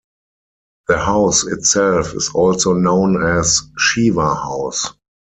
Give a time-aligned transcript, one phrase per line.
[0.87, 4.91] The house itself is also known as "Shiwa House".